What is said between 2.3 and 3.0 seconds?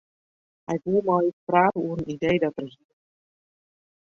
dat er hie.